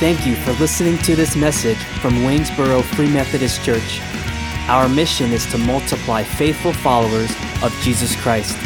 [0.00, 4.00] Thank you for listening to this message from Waynesboro Free Methodist Church.
[4.66, 7.30] Our mission is to multiply faithful followers
[7.62, 8.56] of Jesus Christ.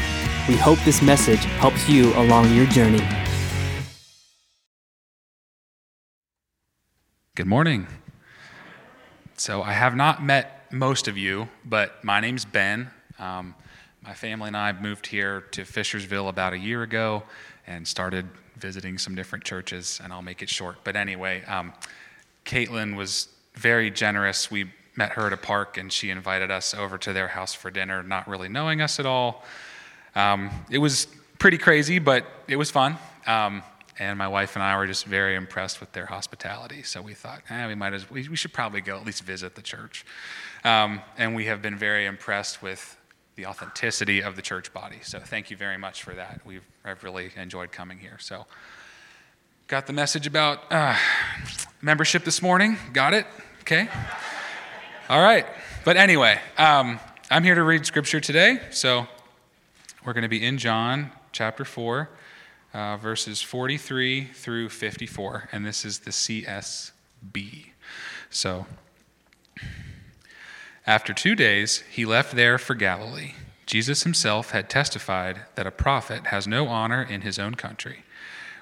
[0.46, 3.02] We hope this message helps you along your journey.
[7.34, 7.88] Good morning.
[9.36, 12.92] So, I have not met most of you, but my name's Ben.
[13.18, 13.56] Um,
[14.02, 17.24] my family and I moved here to Fishersville about a year ago
[17.66, 18.26] and started
[18.56, 20.78] visiting some different churches, and I'll make it short.
[20.84, 21.72] But anyway, um,
[22.44, 24.50] Caitlin was very generous.
[24.50, 27.70] We met her at a park, and she invited us over to their house for
[27.70, 29.44] dinner, not really knowing us at all.
[30.14, 31.08] Um, it was
[31.38, 32.96] pretty crazy, but it was fun.
[33.26, 33.62] Um,
[33.98, 36.82] and my wife and I were just very impressed with their hospitality.
[36.82, 39.54] So we thought, eh, we might as we, we should probably go at least visit
[39.54, 40.04] the church.
[40.64, 42.96] Um, and we have been very impressed with
[43.36, 44.98] the authenticity of the church body.
[45.02, 46.40] So thank you very much for that.
[46.44, 48.18] We've I've really enjoyed coming here.
[48.18, 48.46] So
[49.66, 50.96] got the message about uh,
[51.82, 52.76] membership this morning.
[52.92, 53.26] Got it?
[53.60, 53.88] Okay.
[55.08, 55.46] All right.
[55.84, 58.60] But anyway, um, I'm here to read scripture today.
[58.70, 59.06] So
[60.04, 62.08] we're going to be in John chapter 4,
[62.72, 65.48] uh, verses 43 through 54.
[65.50, 67.66] And this is the CSB.
[68.30, 68.66] So
[70.86, 73.32] after two days, he left there for Galilee.
[73.66, 78.04] Jesus himself had testified that a prophet has no honor in his own country.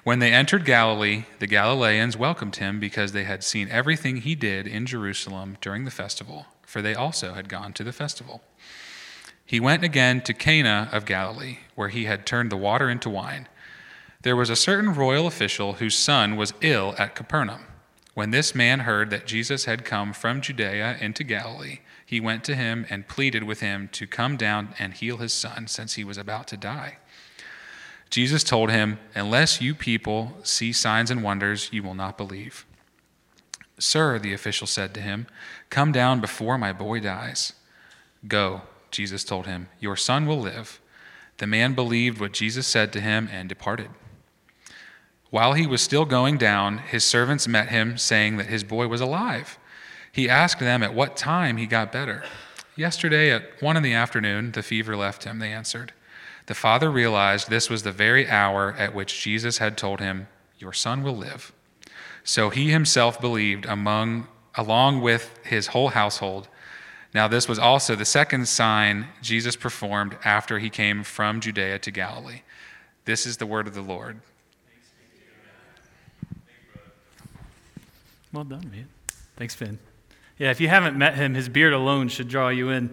[0.03, 4.67] When they entered Galilee, the Galileans welcomed him because they had seen everything he did
[4.67, 8.41] in Jerusalem during the festival, for they also had gone to the festival.
[9.45, 13.47] He went again to Cana of Galilee, where he had turned the water into wine.
[14.21, 17.65] There was a certain royal official whose son was ill at Capernaum.
[18.13, 21.79] When this man heard that Jesus had come from Judea into Galilee,
[22.13, 25.65] he went to him and pleaded with him to come down and heal his son,
[25.65, 26.97] since he was about to die.
[28.11, 32.67] Jesus told him, Unless you people see signs and wonders, you will not believe.
[33.79, 35.25] Sir, the official said to him,
[35.71, 37.53] Come down before my boy dies.
[38.27, 38.61] Go,
[38.91, 40.79] Jesus told him, Your son will live.
[41.39, 43.89] The man believed what Jesus said to him and departed.
[45.31, 49.01] While he was still going down, his servants met him, saying that his boy was
[49.01, 49.57] alive.
[50.13, 52.23] He asked them at what time he got better.
[52.75, 55.91] Yesterday at one in the afternoon, the fever left him, they answered.
[56.45, 60.27] The father realized this was the very hour at which Jesus had told him,
[60.59, 61.51] Your son will live.
[62.23, 66.47] So he himself believed among, along with his whole household.
[67.11, 71.91] Now, this was also the second sign Jesus performed after he came from Judea to
[71.91, 72.41] Galilee.
[73.05, 74.19] This is the word of the Lord.
[78.31, 78.87] Well done, man.
[79.37, 79.79] Thanks, Finn.
[80.37, 82.89] Yeah, if you haven't met him, his beard alone should draw you in.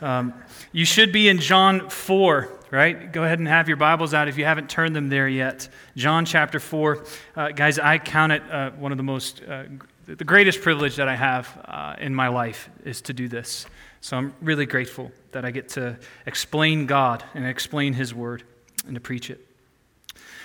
[0.00, 0.34] Um,
[0.72, 3.12] you should be in John 4, right?
[3.12, 5.68] Go ahead and have your Bibles out if you haven't turned them there yet.
[5.96, 7.04] John chapter 4.
[7.34, 9.64] Uh, guys, I count it uh, one of the most, uh,
[10.06, 13.66] the greatest privilege that I have uh, in my life is to do this.
[14.00, 18.44] So I'm really grateful that I get to explain God and explain His Word
[18.86, 19.49] and to preach it.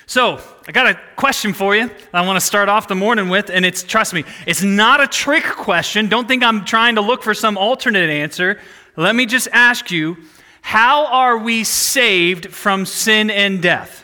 [0.07, 3.49] So, I got a question for you I want to start off the morning with,
[3.49, 6.09] and it's, trust me, it's not a trick question.
[6.09, 8.59] Don't think I'm trying to look for some alternate answer.
[8.95, 10.17] Let me just ask you
[10.61, 14.03] how are we saved from sin and death?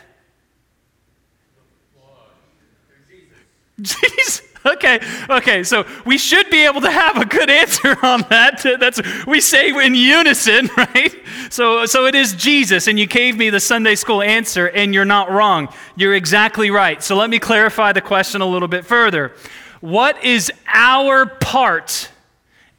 [3.80, 4.42] Jesus.
[4.72, 8.62] Okay, okay, so we should be able to have a good answer on that.
[8.80, 11.14] That's we say in unison, right?
[11.50, 15.04] So so it is Jesus, and you gave me the Sunday school answer, and you're
[15.04, 15.68] not wrong.
[15.96, 17.02] You're exactly right.
[17.02, 19.32] So let me clarify the question a little bit further.
[19.80, 22.08] What is our part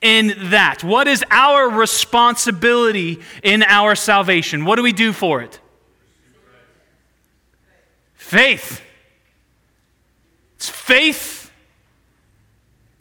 [0.02, 0.86] in that?
[0.86, 4.64] What is our responsibility in our salvation?
[4.64, 5.60] What do we do for it?
[8.14, 8.82] Faith.
[10.56, 11.33] It's faith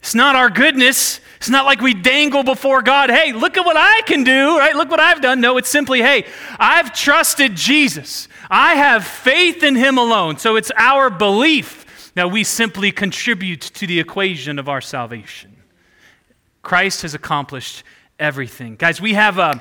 [0.03, 1.21] it's not our goodness.
[1.37, 4.75] It's not like we dangle before God, hey, look at what I can do, right?
[4.75, 5.39] Look what I've done.
[5.39, 6.25] No, it's simply, hey,
[6.59, 8.27] I've trusted Jesus.
[8.49, 10.39] I have faith in Him alone.
[10.39, 15.55] So it's our belief that we simply contribute to the equation of our salvation.
[16.63, 17.85] Christ has accomplished
[18.19, 18.75] everything.
[18.75, 19.55] Guys, we have uh,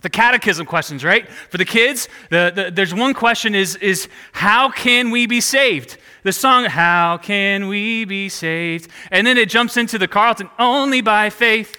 [0.00, 1.28] the catechism questions, right?
[1.28, 5.98] For the kids, the, the, there's one question is, is how can we be saved?
[6.22, 8.90] The song, How Can We Be Saved?
[9.10, 11.76] And then it jumps into the Carlton, Only by Faith.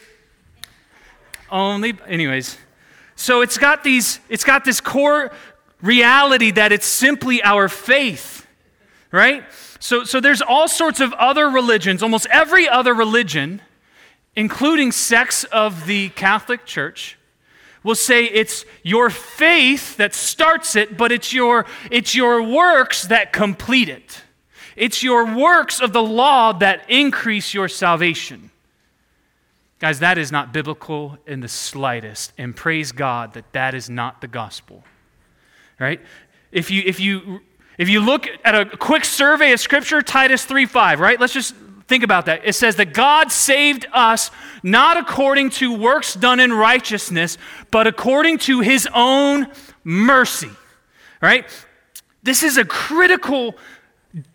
[1.49, 2.57] Only, anyways.
[3.15, 5.31] So it's got these, it's got this core
[5.81, 8.45] reality that it's simply our faith,
[9.11, 9.43] right?
[9.79, 13.61] So, so there's all sorts of other religions, almost every other religion,
[14.35, 17.17] including sects of the Catholic Church,
[17.83, 23.31] will say it's your faith that starts it, but it's your, it's your works that
[23.31, 24.21] complete it.
[24.75, 28.51] It's your works of the law that increase your salvation.
[29.79, 32.31] Guys, that is not biblical in the slightest.
[32.37, 34.83] And praise God that that is not the gospel.
[35.79, 35.99] Right?
[36.51, 37.41] If you, if you,
[37.77, 41.19] if you look at a quick survey of Scripture, Titus 3 5, right?
[41.19, 41.55] Let's just
[41.87, 42.41] think about that.
[42.45, 44.31] It says that God saved us
[44.63, 47.37] not according to works done in righteousness,
[47.71, 49.47] but according to his own
[49.83, 50.51] mercy.
[51.21, 51.45] Right?
[52.21, 53.55] This is a critical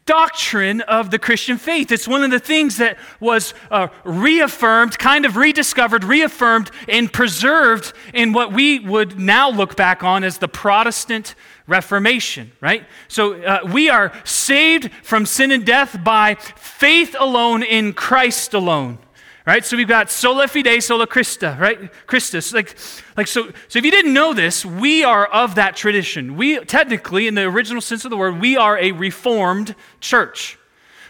[0.07, 1.93] doctrine of the Christian faith.
[1.93, 7.93] It's one of the things that was uh, reaffirmed, kind of rediscovered, reaffirmed, and preserved
[8.13, 11.35] in what we would now look back on as the Protestant
[11.67, 12.85] Reformation, right?
[13.07, 18.99] So uh, we are saved from sin and death by faith alone in Christ alone
[19.49, 19.65] right?
[19.65, 21.91] So we've got sola fide, sola Christa, right?
[22.07, 22.53] Christus.
[22.53, 22.77] Like,
[23.17, 26.37] like so, so if you didn't know this, we are of that tradition.
[26.37, 30.59] We technically, in the original sense of the word, we are a reformed church.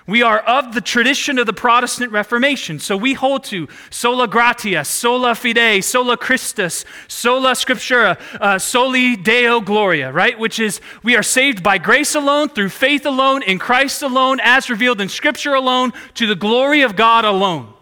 [0.07, 2.79] We are of the tradition of the Protestant Reformation.
[2.79, 9.61] So we hold to sola gratia, sola fide, sola Christus, sola scriptura, uh, soli deo
[9.61, 10.39] gloria, right?
[10.39, 14.71] Which is we are saved by grace alone, through faith alone, in Christ alone, as
[14.71, 17.75] revealed in Scripture alone, to the glory of God alone.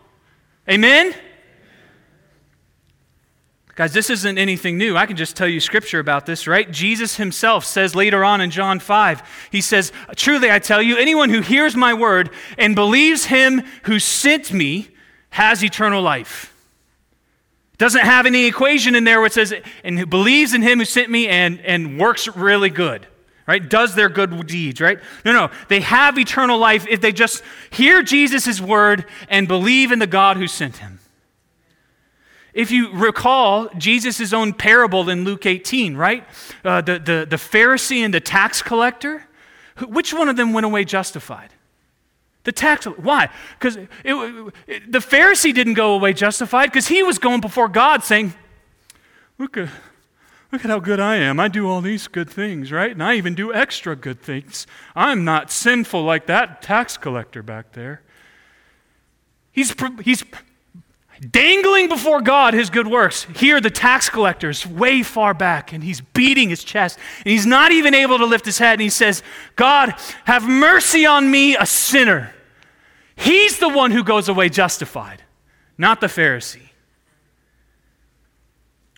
[0.69, 1.15] Amen?
[3.77, 4.97] Guys, this isn't anything new.
[4.97, 6.71] I can just tell you scripture about this, right?
[6.71, 11.29] Jesus himself says later on in John 5, he says, Truly I tell you, anyone
[11.29, 14.89] who hears my word and believes him who sent me
[15.29, 16.55] has eternal life.
[17.77, 19.53] Doesn't have any equation in there where it says,
[19.85, 23.07] and who believes in him who sent me and, and works really good
[23.47, 23.69] right?
[23.69, 24.99] Does their good deeds, right?
[25.25, 25.51] No, no.
[25.69, 30.37] They have eternal life if they just hear Jesus' word and believe in the God
[30.37, 31.01] who sent him.
[32.53, 36.25] If you recall Jesus' own parable in Luke 18, right?
[36.65, 39.27] Uh, the, the, the Pharisee and the tax collector,
[39.87, 41.51] which one of them went away justified?
[42.45, 43.29] The tax, why?
[43.59, 48.35] Because the Pharisee didn't go away justified because he was going before God saying,
[49.39, 49.69] Look, at,
[50.53, 51.41] Look at how good I am.
[51.41, 52.93] I do all these good things, right?
[52.93, 54.67] And I even do extra good things.
[54.95, 58.03] I'm not sinful like that tax collector back there.
[59.51, 60.23] He's, he's
[61.31, 63.27] dangling before God his good works.
[63.37, 67.73] Here, the tax collector's way far back, and he's beating his chest, and he's not
[67.73, 69.23] even able to lift his head, and he says,
[69.57, 69.95] God,
[70.25, 72.33] have mercy on me, a sinner.
[73.17, 75.23] He's the one who goes away justified,
[75.79, 76.66] not the Pharisee.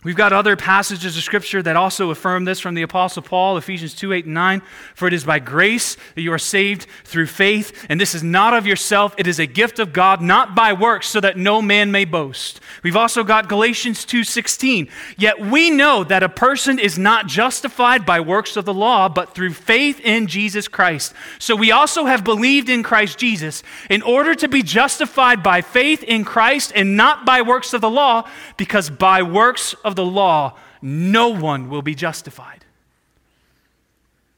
[0.01, 3.93] We've got other passages of Scripture that also affirm this from the Apostle Paul, Ephesians
[3.93, 4.61] 2 8 and 9.
[4.95, 8.53] For it is by grace that you are saved through faith, and this is not
[8.53, 11.91] of yourself, it is a gift of God, not by works, so that no man
[11.91, 12.61] may boast.
[12.81, 14.87] We've also got Galatians 2 16.
[15.17, 19.35] Yet we know that a person is not justified by works of the law, but
[19.35, 21.13] through faith in Jesus Christ.
[21.39, 26.03] So we also have believed in Christ Jesus in order to be justified by faith
[26.03, 30.57] in Christ and not by works of the law, because by works of the law,
[30.81, 32.65] no one will be justified.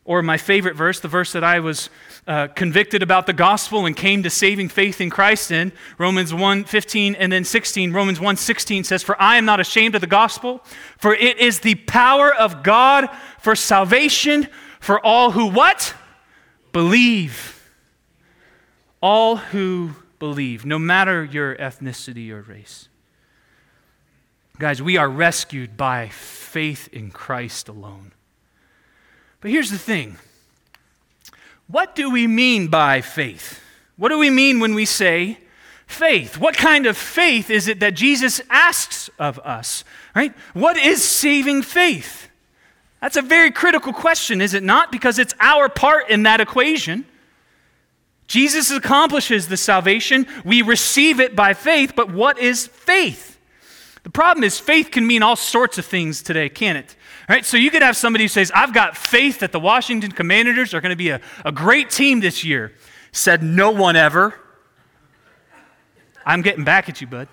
[0.04, 1.90] Or my favorite verse, the verse that I was
[2.28, 6.64] uh, convicted about the gospel and came to saving faith in Christ in, Romans 1
[6.64, 7.94] 15 and then 16.
[7.94, 10.64] Romans 1 16 says, For I am not ashamed of the gospel,
[10.98, 13.10] for it is the power of God
[13.40, 14.48] for salvation
[14.82, 15.94] for all who what?
[16.74, 17.72] Believe.
[19.02, 22.90] All who believe, no matter your ethnicity or race.
[24.62, 28.12] Guys, we are rescued by faith in Christ alone.
[29.40, 30.18] But here's the thing
[31.66, 33.60] what do we mean by faith?
[33.98, 35.40] What do we mean when we say
[35.88, 36.38] faith?
[36.38, 39.84] What kind of faith is it that Jesus asks of us?
[40.16, 40.32] Right?
[40.54, 42.30] What is saving faith?
[43.02, 44.92] That's a very critical question, is it not?
[44.92, 47.06] Because it's our part in that equation.
[48.28, 50.28] Jesus accomplishes the salvation.
[50.46, 53.31] We receive it by faith, but what is faith?
[54.04, 56.96] The problem is, faith can mean all sorts of things today, can it?
[57.30, 57.46] Right?
[57.46, 60.82] So you could have somebody who says, I've got faith that the Washington Commanders are
[60.82, 62.74] going to be a, a great team this year.
[63.12, 64.34] Said no one ever.
[66.26, 67.28] I'm getting back at you, bud.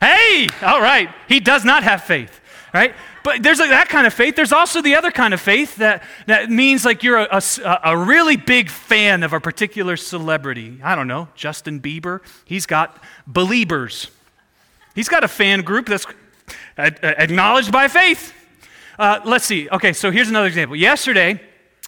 [0.00, 1.10] Hey, all right.
[1.28, 2.40] He does not have faith,
[2.74, 2.94] right?
[3.24, 4.34] But there's like that kind of faith.
[4.34, 7.96] There's also the other kind of faith that, that means like you're a, a, a
[7.96, 10.80] really big fan of a particular celebrity.
[10.82, 12.20] I don't know, Justin Bieber.
[12.44, 14.10] He's got believers
[14.94, 16.06] He's got a fan group that's
[16.76, 18.34] acknowledged by faith.
[18.98, 19.68] Uh, let's see.
[19.70, 20.76] Okay, so here's another example.
[20.76, 21.40] Yesterday,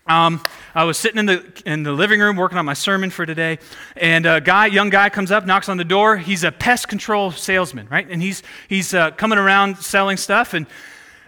[0.06, 0.40] um,
[0.74, 3.58] I was sitting in the, in the living room working on my sermon for today,
[3.96, 6.16] and a guy, young guy comes up, knocks on the door.
[6.16, 8.06] He's a pest control salesman, right?
[8.08, 10.66] And he's, he's uh, coming around selling stuff, and,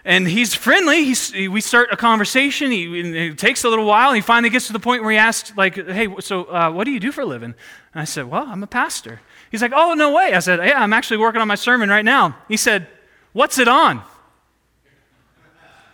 [0.03, 1.05] and he's friendly.
[1.05, 2.71] He's, we start a conversation.
[2.71, 4.13] He, it takes a little while.
[4.13, 6.91] He finally gets to the point where he asks, like, hey, so uh, what do
[6.91, 7.53] you do for a living?
[7.93, 9.21] And I said, well, I'm a pastor.
[9.51, 10.33] He's like, oh, no way.
[10.33, 12.37] I said, yeah, I'm actually working on my sermon right now.
[12.47, 12.87] He said,
[13.33, 14.01] what's it on?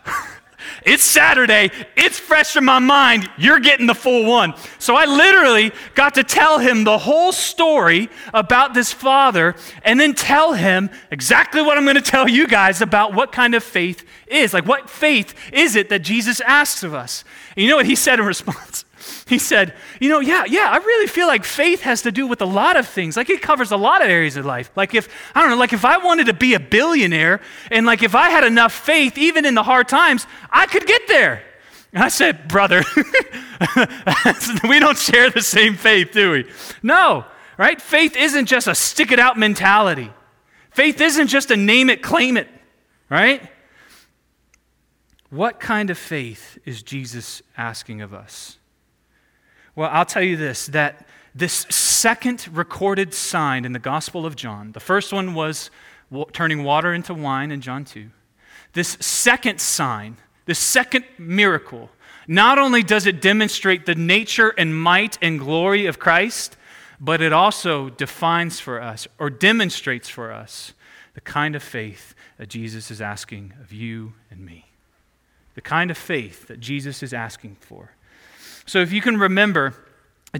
[0.84, 1.70] It's Saturday.
[1.96, 3.30] It's fresh in my mind.
[3.38, 4.54] You're getting the full one.
[4.78, 10.14] So I literally got to tell him the whole story about this father and then
[10.14, 14.04] tell him exactly what I'm going to tell you guys about what kind of faith
[14.26, 14.52] is.
[14.52, 17.24] Like, what faith is it that Jesus asks of us?
[17.56, 18.83] And you know what he said in response?
[19.26, 22.42] He said, You know, yeah, yeah, I really feel like faith has to do with
[22.42, 23.16] a lot of things.
[23.16, 24.70] Like it covers a lot of areas of life.
[24.76, 27.40] Like if, I don't know, like if I wanted to be a billionaire
[27.70, 31.08] and like if I had enough faith, even in the hard times, I could get
[31.08, 31.42] there.
[31.94, 32.82] And I said, Brother,
[34.68, 36.50] we don't share the same faith, do we?
[36.82, 37.24] No,
[37.56, 37.80] right?
[37.80, 40.10] Faith isn't just a stick it out mentality.
[40.70, 42.48] Faith isn't just a name it, claim it,
[43.08, 43.48] right?
[45.30, 48.58] What kind of faith is Jesus asking of us?
[49.76, 54.72] Well, I'll tell you this that this second recorded sign in the Gospel of John,
[54.72, 55.70] the first one was
[56.32, 58.08] turning water into wine in John 2.
[58.72, 60.16] This second sign,
[60.46, 61.90] this second miracle,
[62.28, 66.56] not only does it demonstrate the nature and might and glory of Christ,
[67.00, 70.72] but it also defines for us or demonstrates for us
[71.14, 74.66] the kind of faith that Jesus is asking of you and me.
[75.54, 77.93] The kind of faith that Jesus is asking for.
[78.66, 79.74] So, if you can remember,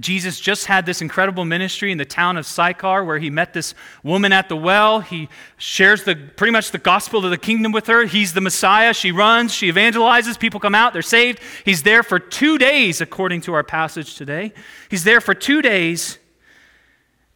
[0.00, 3.74] Jesus just had this incredible ministry in the town of Sychar where he met this
[4.02, 5.00] woman at the well.
[5.00, 8.04] He shares the, pretty much the gospel of the kingdom with her.
[8.04, 8.92] He's the Messiah.
[8.92, 11.38] She runs, she evangelizes, people come out, they're saved.
[11.64, 14.52] He's there for two days, according to our passage today.
[14.90, 16.18] He's there for two days,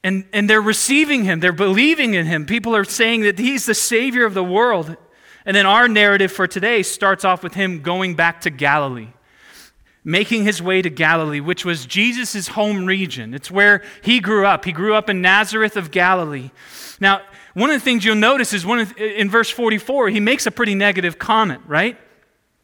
[0.02, 2.44] and, and they're receiving him, they're believing in him.
[2.44, 4.96] People are saying that he's the Savior of the world.
[5.46, 9.08] And then our narrative for today starts off with him going back to Galilee
[10.08, 13.34] making his way to Galilee, which was Jesus' home region.
[13.34, 14.64] It's where he grew up.
[14.64, 16.50] He grew up in Nazareth of Galilee.
[16.98, 17.20] Now,
[17.52, 20.74] one of the things you'll notice is one in verse 44, he makes a pretty
[20.74, 21.98] negative comment, right?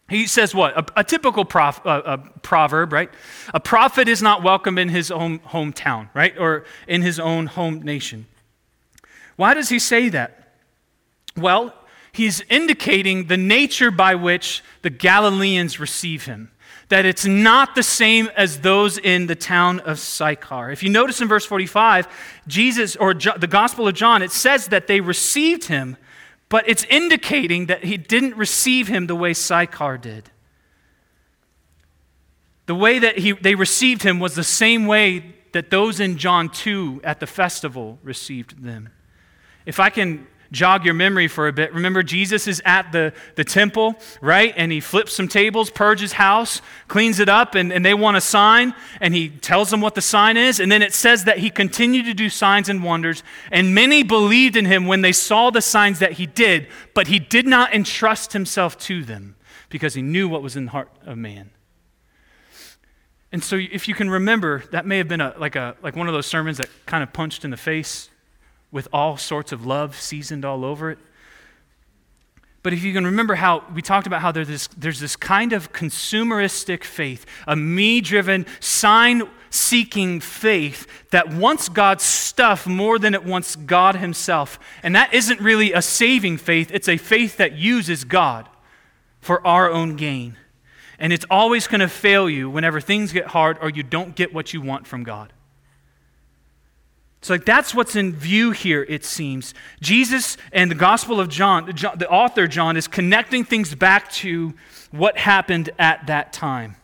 [0.09, 0.75] He says what?
[0.75, 3.11] A, a typical prof, uh, a proverb, right?
[3.53, 6.35] A prophet is not welcome in his own hometown, right?
[6.39, 8.25] Or in his own home nation.
[9.37, 10.55] Why does he say that?
[11.37, 11.75] Well,
[12.11, 16.51] he's indicating the nature by which the Galileans receive him
[16.88, 20.71] that it's not the same as those in the town of Sychar.
[20.71, 22.09] If you notice in verse 45,
[22.47, 25.97] Jesus, or the Gospel of John, it says that they received him,
[26.49, 30.31] but it's indicating that he didn't receive him the way Sychar did.
[32.67, 36.49] The way that he, they received him was the same way that those in John
[36.49, 38.91] 2 at the festival received them.
[39.67, 43.45] If I can jog your memory for a bit, remember Jesus is at the, the
[43.45, 44.55] temple, right?
[44.57, 48.21] And he flips some tables, purges house, cleans it up, and, and they want a
[48.21, 50.61] sign, and he tells them what the sign is.
[50.61, 54.57] And then it says that he continued to do signs and wonders, and many believed
[54.57, 58.33] in him when they saw the signs that he did, but he did not entrust
[58.33, 59.37] himself to them
[59.69, 61.51] because he knew what was in the heart of man.
[63.33, 66.07] And so, if you can remember, that may have been a, like, a, like one
[66.07, 68.09] of those sermons that kind of punched in the face
[68.75, 70.99] with all sorts of love seasoned all over it.
[72.64, 75.52] But if you can remember how we talked about how there's this, there's this kind
[75.52, 83.14] of consumeristic faith, a me driven, sign seeking faith that wants God's stuff more than
[83.14, 84.59] it wants God Himself.
[84.83, 88.49] And that isn't really a saving faith, it's a faith that uses God
[89.21, 90.37] for our own gain.
[90.99, 94.35] And it's always going to fail you whenever things get hard or you don't get
[94.35, 95.33] what you want from God.
[97.25, 99.54] So, like, that's what's in view here, it seems.
[99.81, 104.52] Jesus and the Gospel of John, the author John, is connecting things back to
[104.90, 106.76] what happened at that time.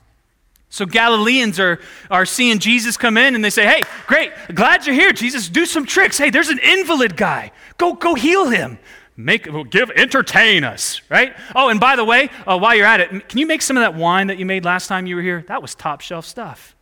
[0.70, 1.78] So, Galileans are,
[2.10, 5.12] are seeing Jesus come in and they say, Hey, great, glad you're here.
[5.12, 6.16] Jesus, do some tricks.
[6.16, 7.52] Hey, there's an invalid guy.
[7.76, 8.78] Go, go heal him.
[9.18, 11.36] Make, give, entertain us, right?
[11.54, 13.82] Oh, and by the way, uh, while you're at it, can you make some of
[13.82, 15.44] that wine that you made last time you were here?
[15.48, 16.74] That was top shelf stuff,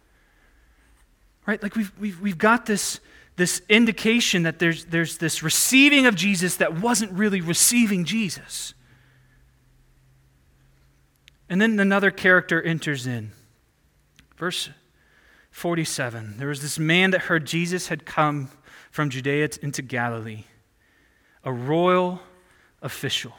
[1.45, 1.61] right?
[1.61, 3.01] Like we've, we've, we've got this,
[3.39, 8.75] this indication that there's, there's this receiving of Jesus that wasn't really receiving Jesus.
[11.49, 13.31] And then another character enters in.
[14.37, 14.69] Verse
[15.51, 18.51] 47 There was this man that heard Jesus had come
[18.91, 20.45] from Judea into Galilee,
[21.45, 22.21] a royal
[22.83, 23.35] official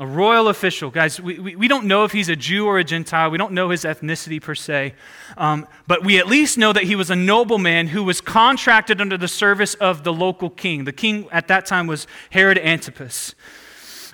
[0.00, 0.90] a royal official.
[0.90, 3.30] Guys, we, we, we, don't know if he's a Jew or a Gentile.
[3.30, 4.94] We don't know his ethnicity per se.
[5.36, 9.16] Um, but we at least know that he was a nobleman who was contracted under
[9.16, 10.84] the service of the local king.
[10.84, 13.36] The king at that time was Herod Antipas.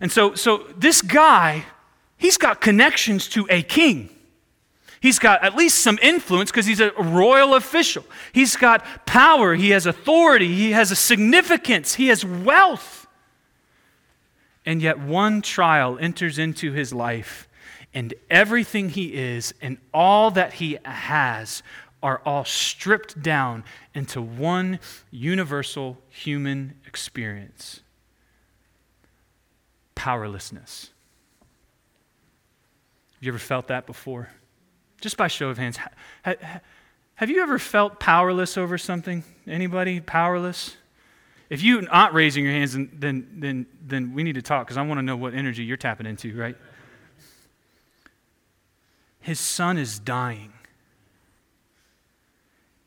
[0.03, 1.65] And so, so this guy,
[2.19, 4.11] he's got connections to a king.
[5.01, 8.05] He's got at least some influence because he's a royal official.
[8.33, 9.55] He's got power.
[9.55, 10.55] He has authority.
[10.55, 11.95] He has a significance.
[11.95, 13.00] He has wealth.
[14.67, 17.49] And yet, one trial enters into his life,
[17.95, 21.63] and everything he is and all that he has
[22.03, 23.65] are all stripped down
[23.95, 24.79] into one
[25.11, 27.81] universal human experience
[30.01, 30.89] powerlessness.
[33.13, 34.31] Have you ever felt that before?
[35.03, 35.79] Just by show of hands.
[36.25, 39.25] Have you ever felt powerless over something?
[39.47, 40.79] Anybody powerless?
[41.51, 44.83] If you're not raising your hands, then, then, then we need to talk because I
[44.83, 46.57] want to know what energy you're tapping into, right?
[49.21, 50.53] His son is dying.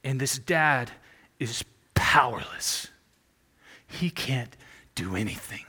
[0.03, 0.91] And this dad
[1.39, 2.87] is powerless.
[3.85, 4.55] He can't
[4.95, 5.65] do anything.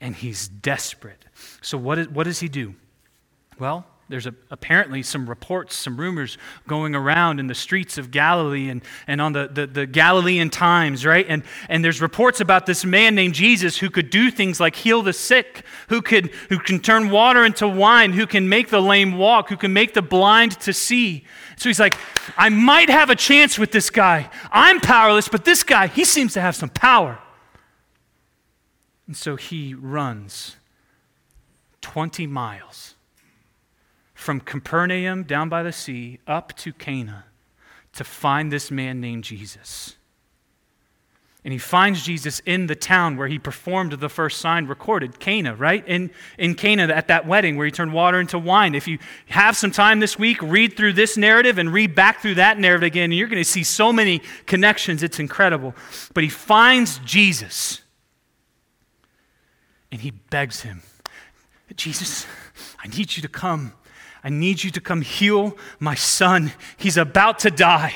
[0.00, 1.24] And he's desperate.
[1.60, 2.74] So, what, is, what does he do?
[3.58, 8.68] Well, there's a, apparently some reports, some rumors going around in the streets of Galilee
[8.68, 11.24] and, and on the, the, the, Galilean Times, right?
[11.28, 15.02] And, and there's reports about this man named Jesus who could do things like heal
[15.02, 19.16] the sick, who, could, who can turn water into wine, who can make the lame
[19.16, 21.24] walk, who can make the blind to see.
[21.56, 21.96] So he's like,
[22.36, 24.30] I might have a chance with this guy.
[24.50, 27.18] I'm powerless, but this guy, he seems to have some power.
[29.06, 30.56] And so he runs
[31.80, 32.91] 20 miles
[34.22, 37.24] from Capernaum down by the sea up to Cana
[37.92, 39.96] to find this man named Jesus.
[41.44, 45.56] And he finds Jesus in the town where he performed the first sign recorded, Cana,
[45.56, 45.86] right?
[45.88, 48.76] In, in Cana at that wedding where he turned water into wine.
[48.76, 52.36] If you have some time this week, read through this narrative and read back through
[52.36, 55.02] that narrative again, and you're going to see so many connections.
[55.02, 55.74] It's incredible.
[56.14, 57.80] But he finds Jesus
[59.90, 60.82] and he begs him,
[61.74, 62.24] Jesus,
[62.78, 63.72] I need you to come
[64.24, 66.52] I need you to come heal my son.
[66.76, 67.94] He's about to die.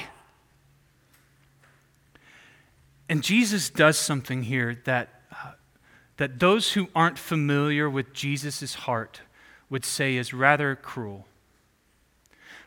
[3.09, 5.53] And Jesus does something here that, uh,
[6.17, 9.21] that those who aren't familiar with Jesus' heart
[9.71, 11.27] would say is rather cruel.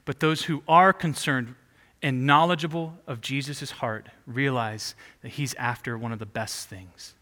[0.05, 1.55] But those who are concerned
[2.01, 7.13] and knowledgeable of Jesus' heart realize that he's after one of the best things.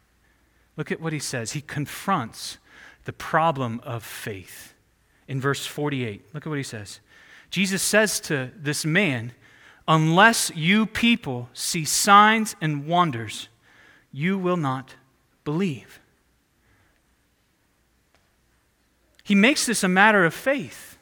[0.76, 1.54] Look at what he says.
[1.54, 2.60] He confronts
[3.06, 4.76] the problem of faith
[5.28, 6.34] in verse 48.
[6.34, 7.00] Look at what he says.
[7.50, 9.34] Jesus says to this man,
[9.88, 13.48] Unless you people see signs and wonders,
[14.12, 14.96] you will not
[15.46, 16.02] believe.
[19.24, 20.98] He makes this a matter of faith.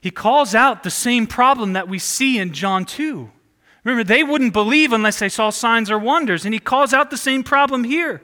[0.00, 3.30] He calls out the same problem that we see in John 2.
[3.84, 6.44] Remember, they wouldn't believe unless they saw signs or wonders.
[6.44, 8.22] And he calls out the same problem here.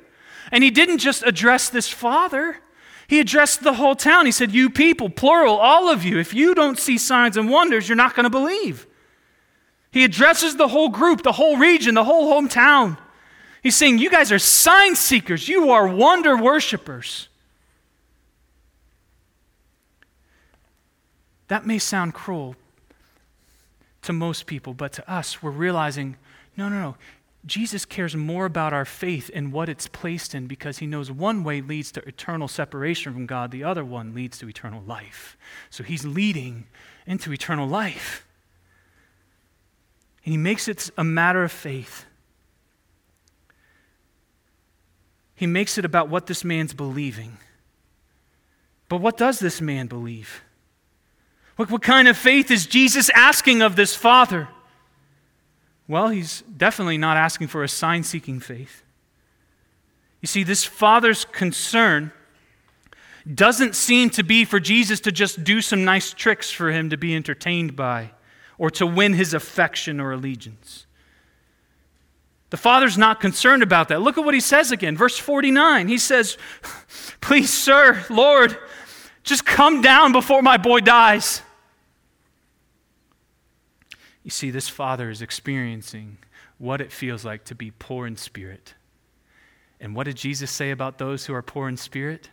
[0.50, 2.56] And he didn't just address this father,
[3.08, 4.26] he addressed the whole town.
[4.26, 7.88] He said, You people, plural, all of you, if you don't see signs and wonders,
[7.88, 8.86] you're not going to believe.
[9.90, 12.98] He addresses the whole group, the whole region, the whole hometown.
[13.62, 17.28] He's saying, You guys are sign seekers, you are wonder worshipers.
[21.48, 22.56] That may sound cruel
[24.02, 26.18] to most people, but to us, we're realizing
[26.58, 26.96] no, no, no.
[27.46, 31.44] Jesus cares more about our faith and what it's placed in because he knows one
[31.44, 35.36] way leads to eternal separation from God, the other one leads to eternal life.
[35.70, 36.66] So he's leading
[37.06, 38.26] into eternal life.
[40.24, 42.04] And he makes it a matter of faith.
[45.34, 47.38] He makes it about what this man's believing.
[48.88, 50.42] But what does this man believe?
[51.56, 54.48] What, what kind of faith is Jesus asking of this father?
[55.88, 58.82] Well, he's definitely not asking for a sign seeking faith.
[60.20, 62.12] You see, this father's concern
[63.34, 66.96] doesn't seem to be for Jesus to just do some nice tricks for him to
[66.96, 68.10] be entertained by
[68.58, 70.86] or to win his affection or allegiance.
[72.50, 74.00] The father's not concerned about that.
[74.00, 74.96] Look at what he says again.
[74.96, 75.88] Verse 49.
[75.88, 76.38] He says,
[77.20, 78.56] Please, sir, Lord,
[79.22, 81.42] just come down before my boy dies.
[84.28, 86.18] You see, this father is experiencing
[86.58, 88.74] what it feels like to be poor in spirit.
[89.80, 92.28] And what did Jesus say about those who are poor in spirit?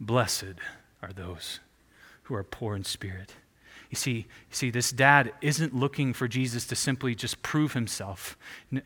[0.00, 0.56] Blessed
[1.04, 1.60] are those
[2.24, 3.34] who are poor in spirit.
[3.90, 8.36] You see, you see, this dad isn't looking for Jesus to simply just prove himself.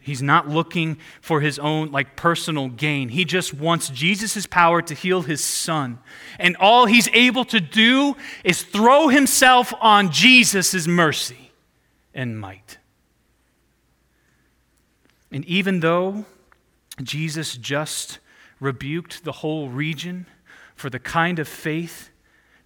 [0.00, 3.08] He's not looking for his own like personal gain.
[3.08, 5.98] He just wants Jesus' power to heal his son.
[6.38, 11.43] And all he's able to do is throw himself on Jesus' mercy
[12.14, 12.78] and might.
[15.30, 16.24] And even though
[17.02, 18.20] Jesus just
[18.60, 20.26] rebuked the whole region
[20.76, 22.10] for the kind of faith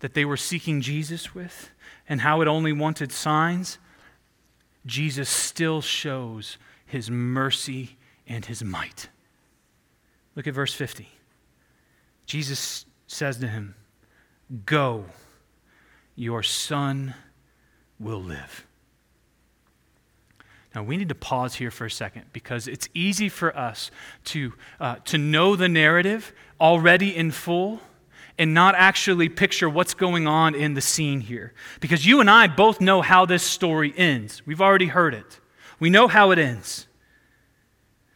[0.01, 1.71] that they were seeking Jesus with
[2.09, 3.79] and how it only wanted signs,
[4.87, 9.09] Jesus still shows his mercy and his might.
[10.37, 11.09] Look at verse 50.
[12.27, 13.75] Jesus says to him,
[14.67, 15.07] Go,
[16.15, 17.15] your son
[17.99, 18.68] will live.
[20.79, 23.91] Now, we need to pause here for a second because it's easy for us
[24.27, 27.81] to, uh, to know the narrative already in full
[28.39, 31.53] and not actually picture what's going on in the scene here.
[31.81, 34.47] Because you and I both know how this story ends.
[34.47, 35.41] We've already heard it,
[35.81, 36.87] we know how it ends.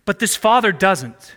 [0.04, 1.34] But this father doesn't.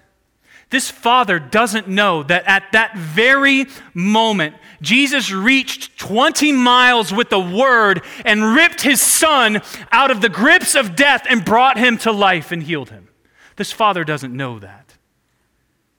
[0.70, 7.40] This father doesn't know that at that very moment, Jesus reached 20 miles with the
[7.40, 12.12] word and ripped his son out of the grips of death and brought him to
[12.12, 13.10] life and healed him.
[13.56, 14.96] This father doesn't know that,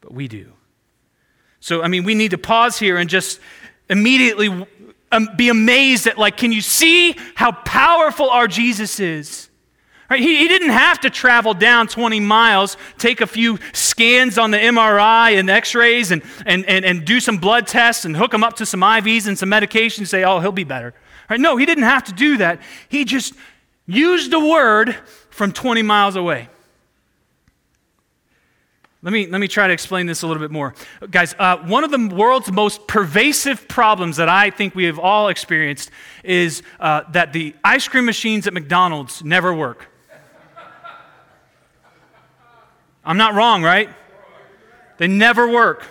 [0.01, 0.53] but we do.
[1.61, 3.41] So, I mean, we need to pause here and just
[3.89, 4.67] immediately
[5.13, 9.49] um, be amazed at, like, can you see how powerful our Jesus is?
[10.09, 10.21] Right?
[10.21, 14.59] He, he didn't have to travel down 20 miles, take a few scans on the
[14.59, 18.45] MRI and x rays, and, and, and, and do some blood tests and hook him
[18.45, 20.95] up to some IVs and some medication and say, oh, he'll be better.
[21.29, 21.41] Right?
[21.41, 22.61] No, he didn't have to do that.
[22.89, 23.35] He just
[23.87, 24.95] used the word
[25.31, 26.49] from 20 miles away.
[29.03, 30.75] Let me, let me try to explain this a little bit more.
[31.11, 35.29] Guys, uh, one of the world's most pervasive problems that I think we have all
[35.29, 35.91] experienced
[36.25, 39.89] is uh, that the ice cream machines at McDonald's never work.
[43.07, 43.89] I'm not wrong, right?
[44.99, 45.87] They never work.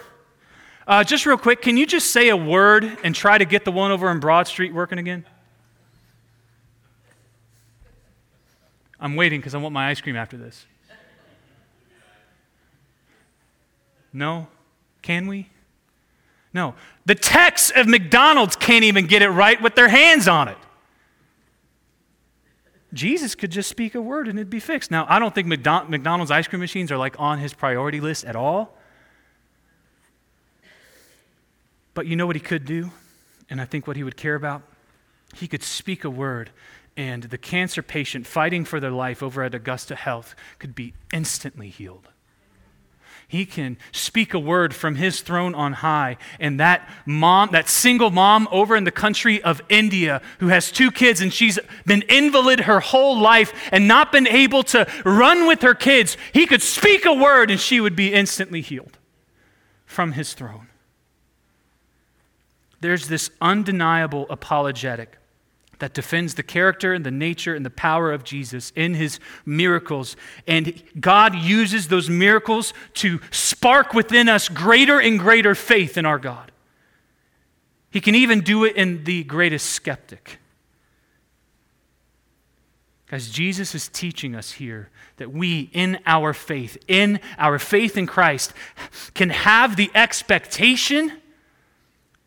[0.86, 3.72] Uh, just real quick, can you just say a word and try to get the
[3.72, 5.26] one over on Broad Street working again?
[9.00, 10.66] I'm waiting because I want my ice cream after this.
[14.12, 14.48] No?
[15.02, 15.50] Can we?
[16.54, 16.76] No.
[17.06, 20.58] The techs of McDonald's can't even get it right with their hands on it.
[22.96, 24.90] Jesus could just speak a word and it'd be fixed.
[24.90, 28.36] Now, I don't think McDonald's ice cream machines are like on his priority list at
[28.36, 28.76] all.
[31.94, 32.92] But you know what he could do?
[33.50, 34.64] And I think what he would care about?
[35.36, 36.52] He could speak a word,
[36.98, 41.70] and the cancer patient fighting for their life over at Augusta Health could be instantly
[41.70, 42.08] healed.
[43.28, 46.18] He can speak a word from his throne on high.
[46.40, 50.92] And that mom, that single mom over in the country of India who has two
[50.92, 55.62] kids and she's been invalid her whole life and not been able to run with
[55.62, 58.98] her kids, he could speak a word and she would be instantly healed
[59.86, 60.68] from his throne.
[62.82, 65.18] There's this undeniable apologetic
[65.80, 70.16] that defends the character and the nature and the power of Jesus in his miracles.
[70.48, 76.20] And God uses those miracles to spark within us greater and greater faith in our
[76.20, 76.52] God.
[77.92, 80.40] He can even do it in the greatest skeptic.
[83.08, 88.08] Guys, Jesus is teaching us here that we, in our faith, in our faith in
[88.08, 88.52] Christ,
[89.14, 91.12] can have the expectation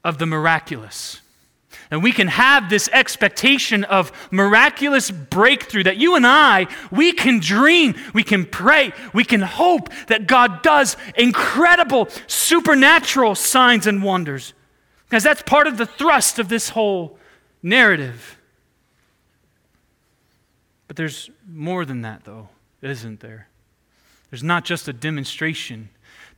[0.04, 1.20] of the miraculous.
[1.90, 7.40] And we can have this expectation of miraculous breakthrough that you and I, we can
[7.40, 14.52] dream, we can pray, we can hope that God does incredible supernatural signs and wonders.
[15.06, 17.18] Because that's part of the thrust of this whole
[17.62, 18.38] narrative.
[20.86, 22.50] But there's more than that, though,
[22.82, 23.48] isn't there?
[24.30, 25.88] There's not just a demonstration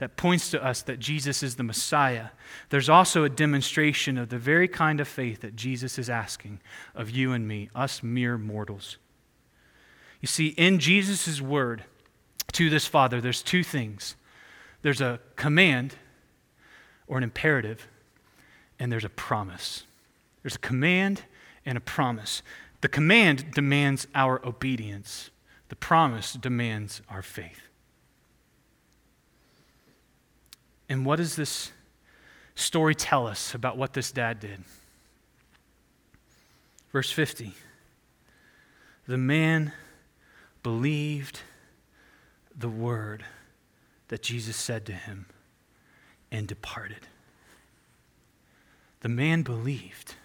[0.00, 2.28] that points to us that Jesus is the Messiah,
[2.70, 6.58] there's also a demonstration of the very kind of faith that Jesus is asking
[6.94, 8.96] of you and me, us mere mortals.
[10.22, 11.84] You see, in Jesus' word
[12.52, 14.16] to this Father, there's two things
[14.82, 15.94] there's a command
[17.06, 17.86] or an imperative,
[18.78, 19.84] and there's a promise.
[20.42, 21.24] There's a command
[21.66, 22.42] and a promise.
[22.80, 25.28] The command demands our obedience,
[25.68, 27.69] the promise demands our faith.
[30.90, 31.70] And what does this
[32.56, 34.64] story tell us about what this dad did?
[36.92, 37.54] Verse 50
[39.06, 39.72] The man
[40.64, 41.40] believed
[42.54, 43.24] the word
[44.08, 45.26] that Jesus said to him
[46.32, 47.06] and departed.
[49.00, 50.16] The man believed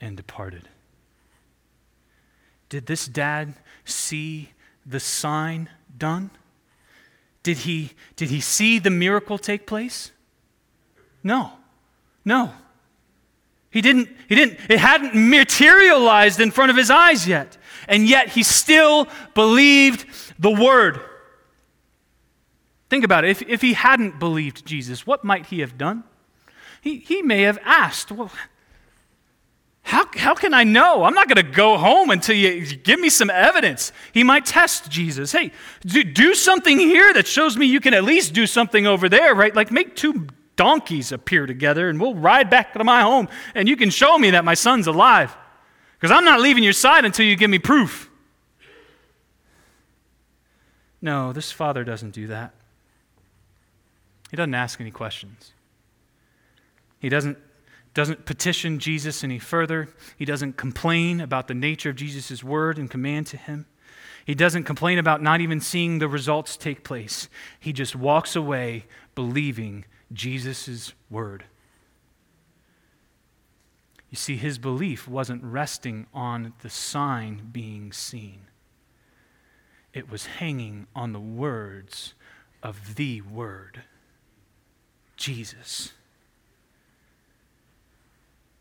[0.00, 0.68] and departed.
[2.68, 3.54] Did this dad
[3.84, 4.50] see
[4.86, 6.30] the sign done?
[7.42, 10.12] Did he, did he see the miracle take place?
[11.22, 11.52] No.
[12.24, 12.52] No.
[13.70, 17.56] He didn't, he didn't, it hadn't materialized in front of his eyes yet.
[17.88, 20.06] And yet he still believed
[20.38, 21.00] the word.
[22.88, 23.30] Think about it.
[23.30, 26.02] If, if he hadn't believed Jesus, what might he have done?
[26.80, 28.32] He, he may have asked, Well,
[29.82, 31.04] how, how can I know?
[31.04, 33.92] I'm not going to go home until you give me some evidence.
[34.12, 35.32] He might test Jesus.
[35.32, 39.08] Hey, do, do something here that shows me you can at least do something over
[39.08, 39.54] there, right?
[39.54, 43.76] Like make two donkeys appear together and we'll ride back to my home and you
[43.76, 45.34] can show me that my son's alive.
[45.98, 48.10] Because I'm not leaving your side until you give me proof.
[51.02, 52.52] No, this father doesn't do that.
[54.30, 55.52] He doesn't ask any questions.
[57.00, 57.38] He doesn't,
[57.94, 59.88] doesn't petition Jesus any further.
[60.16, 63.66] He doesn't complain about the nature of Jesus' word and command to him.
[64.24, 67.28] He doesn't complain about not even seeing the results take place.
[67.58, 71.44] He just walks away believing Jesus' word.
[74.10, 78.48] You see, his belief wasn't resting on the sign being seen,
[79.92, 82.14] it was hanging on the words
[82.62, 83.82] of the Word,
[85.16, 85.92] Jesus.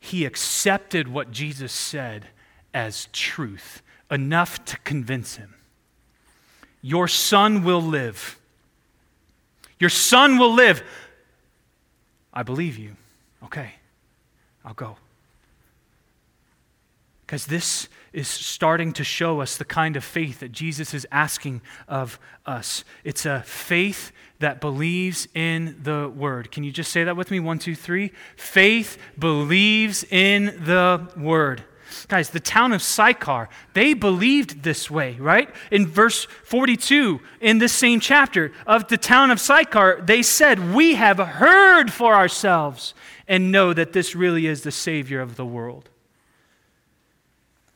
[0.10, 2.30] He accepted what Jesus said
[2.74, 5.54] as truth, enough to convince him.
[6.82, 8.39] Your son will live.
[9.78, 10.82] Your son will live.
[12.34, 12.95] I believe you.
[13.43, 13.74] Okay,
[14.65, 14.98] I'll go.
[17.28, 21.62] Because this is starting to show us the kind of faith that Jesus is asking
[21.88, 22.17] of
[22.48, 22.84] us.
[23.04, 26.52] It's a faith that believes in the word.
[26.52, 27.39] Can you just say that with me?
[27.39, 28.12] One, two, three.
[28.36, 31.63] Faith believes in the word.
[32.08, 35.49] Guys, the town of Sychar, they believed this way, right?
[35.71, 40.95] In verse 42 in this same chapter of the town of Sychar, they said, We
[40.95, 42.93] have heard for ourselves
[43.28, 45.89] and know that this really is the Savior of the world.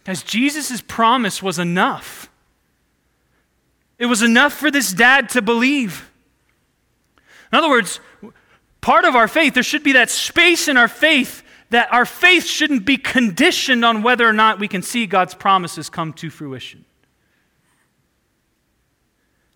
[0.06, 2.30] Guys, Jesus' promise was enough.
[3.97, 6.10] It was enough for this dad to believe.
[7.54, 8.00] In other words,
[8.82, 12.46] part of our faith, there should be that space in our faith that our faith
[12.46, 16.84] shouldn't be conditioned on whether or not we can see God's promises come to fruition.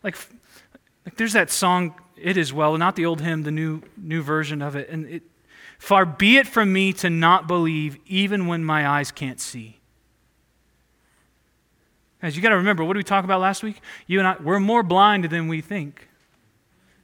[0.03, 0.15] Like,
[1.07, 4.61] like there's that song, It Is Well, not the old hymn, the new, new version
[4.61, 4.89] of it.
[4.89, 5.23] And it,
[5.79, 9.79] far be it from me to not believe even when my eyes can't see.
[12.21, 13.81] Guys, you got to remember, what did we talk about last week?
[14.05, 16.06] You and I, we're more blind than we think.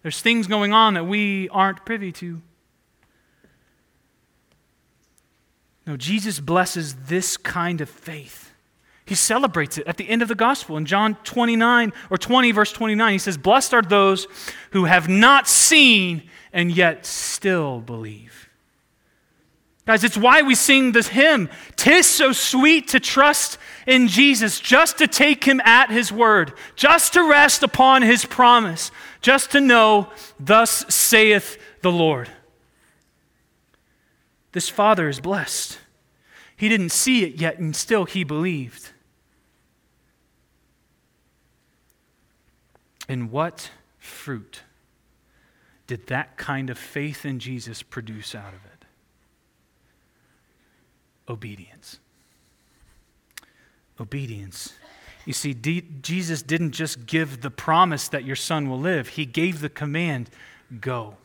[0.04, 2.42] There's things going on that we aren't privy to.
[5.88, 8.52] No, Jesus blesses this kind of faith.
[9.06, 10.78] He celebrates it at the end of the gospel.
[10.78, 14.28] In John 29 or 20, verse 29, he says, Blessed are those
[14.72, 18.50] who have not seen and yet still believe.
[19.86, 21.50] Guys, it's why we sing this hymn.
[21.76, 27.14] Tis so sweet to trust in Jesus, just to take him at his word, just
[27.14, 28.92] to rest upon his promise,
[29.24, 30.10] just to know,
[30.40, 32.30] Thus saith the Lord.
[34.52, 35.80] This father is blessed.
[36.56, 38.92] He didn't see it yet, and still he believed.
[43.10, 44.62] And what fruit
[45.88, 48.74] did that kind of faith in Jesus produce out of it?
[51.28, 52.00] obedience.
[54.00, 54.74] Obedience.
[55.26, 59.26] You see, D- Jesus didn't just give the promise that your son will live, he
[59.26, 60.30] gave the command
[60.82, 61.16] go.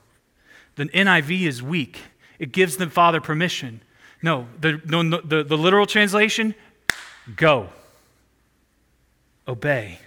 [0.76, 2.00] The NIV is weak,
[2.38, 3.80] it gives the father permission.
[4.22, 6.54] No, the, no, the, the literal translation
[7.36, 7.68] go,
[9.46, 10.00] obey.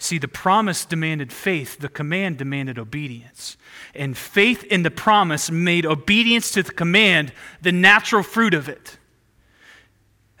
[0.00, 3.56] See, the promise demanded faith, the command demanded obedience.
[3.94, 8.97] And faith in the promise made obedience to the command the natural fruit of it.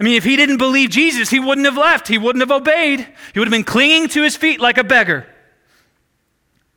[0.00, 3.06] I mean, if he didn't believe Jesus, he wouldn't have left, he wouldn't have obeyed,
[3.32, 5.26] he would have been clinging to his feet like a beggar.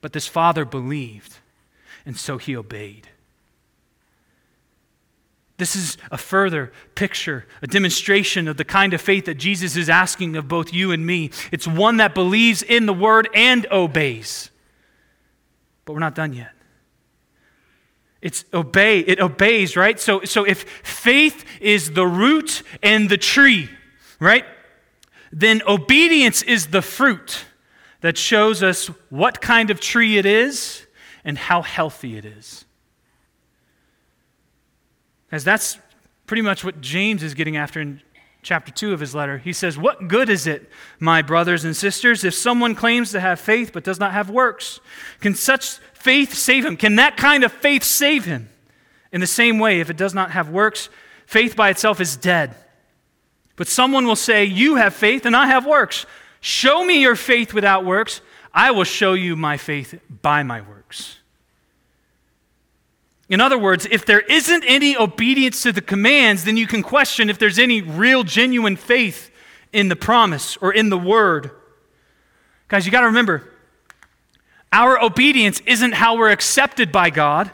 [0.02, 1.38] But this father believed,
[2.06, 3.10] and so he obeyed.
[5.58, 9.90] This is a further picture, a demonstration of the kind of faith that Jesus is
[9.90, 11.30] asking of both you and me.
[11.52, 14.50] It's one that believes in the word and obeys.
[15.86, 16.54] But we're not done yet.
[18.22, 20.00] It's obey, it obeys, right?
[20.00, 23.70] So, so if faith is the root and the tree,
[24.20, 24.46] right?
[25.32, 27.46] Then obedience is the fruit
[28.02, 30.86] that shows us what kind of tree it is
[31.24, 32.66] and how healthy it is.
[35.32, 35.80] As that's
[36.28, 38.02] pretty much what James is getting after in
[38.44, 39.38] chapter 2 of his letter.
[39.38, 43.40] He says, What good is it, my brothers and sisters, if someone claims to have
[43.40, 44.80] faith but does not have works?
[45.20, 46.78] Can such faith save him?
[46.78, 48.50] Can that kind of faith save him?
[49.12, 50.90] In the same way, if it does not have works,
[51.26, 52.56] faith by itself is dead.
[53.56, 56.06] But someone will say, You have faith and I have works.
[56.40, 58.22] Show me your faith without works.
[58.54, 61.18] I will show you my faith by my works.
[63.30, 67.30] In other words, if there isn't any obedience to the commands, then you can question
[67.30, 69.32] if there's any real, genuine faith
[69.72, 71.52] in the promise or in the word.
[72.68, 73.51] Guys, you got to remember,
[74.72, 77.52] our obedience isn't how we're accepted by God,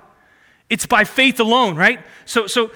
[0.70, 2.00] it's by faith alone, right?
[2.26, 2.72] So, so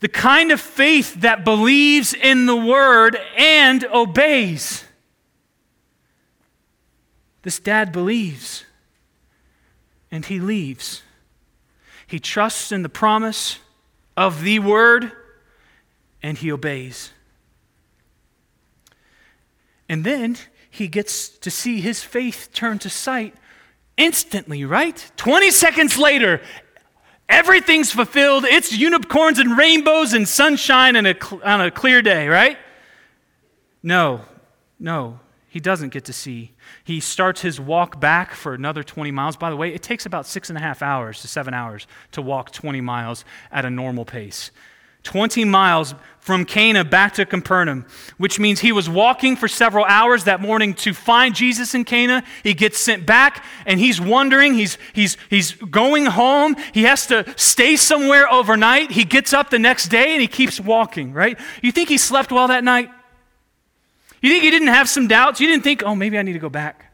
[0.00, 4.84] the kind of faith that believes in the word and obeys.
[7.42, 8.64] This dad believes
[10.10, 11.02] and he leaves.
[12.06, 13.58] He trusts in the promise
[14.16, 15.12] of the word
[16.22, 17.12] and he obeys.
[19.88, 20.36] And then
[20.70, 23.34] he gets to see his faith turn to sight
[24.00, 25.10] instantly, right?
[25.16, 26.40] 20 seconds later,
[27.28, 28.44] everything's fulfilled.
[28.44, 32.58] It's unicorns and rainbows and sunshine and a, on a clear day, right?
[33.82, 34.22] No,
[34.78, 36.52] no, he doesn't get to see
[36.84, 39.36] he starts his walk back for another 20 miles.
[39.36, 42.22] By the way, it takes about six and a half hours to seven hours to
[42.22, 44.50] walk 20 miles at a normal pace.
[45.02, 47.86] 20 miles from Cana back to Capernaum,
[48.18, 52.22] which means he was walking for several hours that morning to find Jesus in Cana.
[52.42, 56.56] He gets sent back and he's wondering, he's, he's, he's going home.
[56.72, 58.90] He has to stay somewhere overnight.
[58.92, 61.38] He gets up the next day and he keeps walking, right?
[61.62, 62.90] You think he slept well that night?
[64.20, 65.40] You think he didn't have some doubts?
[65.40, 66.92] You didn't think, oh, maybe I need to go back.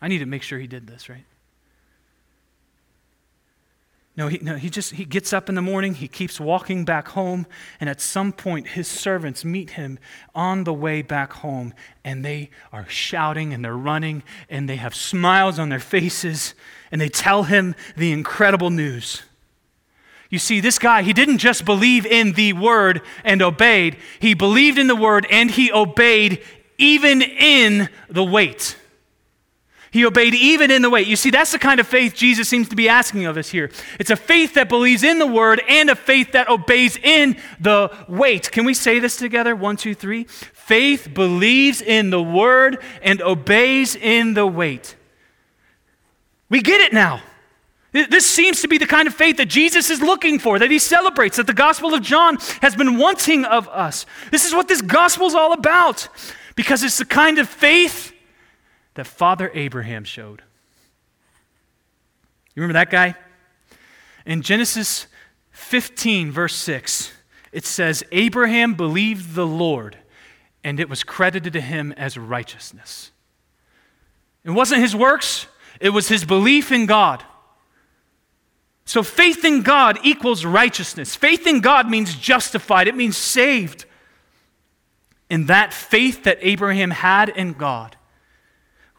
[0.00, 1.24] I need to make sure he did this, right?
[4.18, 7.06] No, he, no, he just he gets up in the morning, he keeps walking back
[7.06, 7.46] home,
[7.78, 10.00] and at some point his servants meet him
[10.34, 11.72] on the way back home,
[12.04, 16.54] and they are shouting and they're running and they have smiles on their faces,
[16.90, 19.22] and they tell him the incredible news.
[20.30, 24.78] You see, this guy, he didn't just believe in the word and obeyed, he believed
[24.78, 26.42] in the word and he obeyed
[26.76, 28.76] even in the wait.
[29.90, 31.06] He obeyed even in the wait.
[31.06, 33.70] You see, that's the kind of faith Jesus seems to be asking of us here.
[33.98, 37.90] It's a faith that believes in the word and a faith that obeys in the
[38.06, 38.50] wait.
[38.50, 39.56] Can we say this together?
[39.56, 40.24] One, two, three.
[40.24, 44.96] Faith believes in the word and obeys in the wait.
[46.50, 47.22] We get it now.
[47.92, 50.78] This seems to be the kind of faith that Jesus is looking for, that he
[50.78, 54.04] celebrates, that the Gospel of John has been wanting of us.
[54.30, 56.06] This is what this gospel is all about,
[56.54, 58.12] because it's the kind of faith
[58.98, 60.42] that Father Abraham showed.
[62.56, 63.14] You remember that guy?
[64.26, 65.06] In Genesis
[65.52, 67.12] 15, verse 6,
[67.52, 69.96] it says, Abraham believed the Lord,
[70.64, 73.12] and it was credited to him as righteousness.
[74.42, 75.46] It wasn't his works,
[75.78, 77.22] it was his belief in God.
[78.84, 81.14] So faith in God equals righteousness.
[81.14, 83.84] Faith in God means justified, it means saved.
[85.30, 87.94] And that faith that Abraham had in God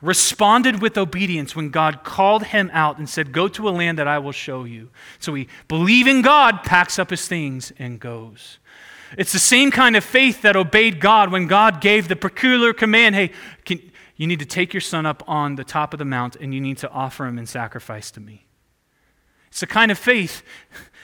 [0.02, 4.08] responded with obedience when God called him out and said, Go to a land that
[4.08, 4.90] I will show you.
[5.20, 8.60] So he, believing God, packs up his things and goes.
[9.18, 13.16] It's the same kind of faith that obeyed God when God gave the peculiar command
[13.16, 13.32] hey,
[13.66, 13.82] can,
[14.16, 16.62] you need to take your son up on the top of the mount and you
[16.62, 18.46] need to offer him in sacrifice to me.
[19.48, 20.44] It's the kind of faith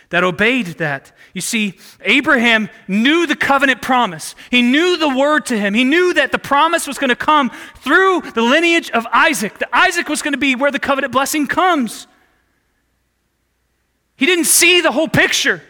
[0.10, 1.12] that obeyed that.
[1.34, 4.36] You see, Abraham knew the covenant promise.
[4.52, 5.74] He knew the word to him.
[5.74, 9.70] He knew that the promise was going to come through the lineage of Isaac, that
[9.74, 12.08] Isaac was going to be where the covenant blessing comes.
[14.16, 15.62] He didn't see the whole picture.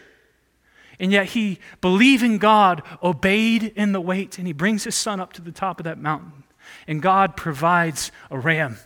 [0.98, 5.32] And yet he, believing God, obeyed in the wait, and he brings his son up
[5.34, 6.44] to the top of that mountain.
[6.86, 8.78] And God provides a ram.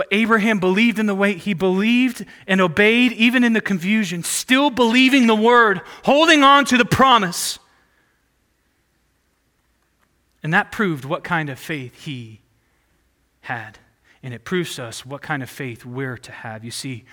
[0.00, 4.70] But Abraham believed in the way He believed and obeyed even in the confusion, still
[4.70, 7.58] believing the word, holding on to the promise.
[10.42, 12.40] And that proved what kind of faith he
[13.42, 13.78] had.
[14.22, 16.64] And it proves to us what kind of faith we're to have.
[16.64, 17.04] You see,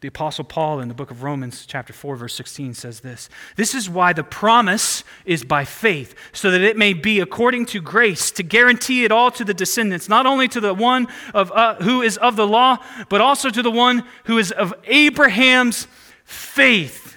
[0.00, 3.74] the Apostle Paul in the book of Romans, chapter 4, verse 16, says this This
[3.74, 8.30] is why the promise is by faith, so that it may be according to grace,
[8.32, 12.02] to guarantee it all to the descendants, not only to the one of, uh, who
[12.02, 12.76] is of the law,
[13.08, 15.86] but also to the one who is of Abraham's
[16.24, 17.16] faith.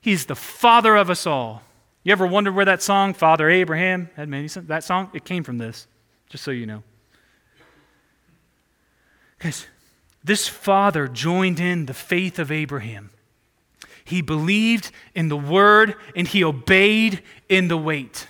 [0.00, 1.62] He's the father of us all.
[2.02, 5.10] You ever wondered where that song, Father Abraham, had many that song?
[5.12, 5.88] It came from this,
[6.28, 6.82] just so you know.
[9.40, 9.66] Guys,
[10.26, 13.10] this father joined in the faith of Abraham.
[14.04, 18.26] He believed in the word and he obeyed in the wait.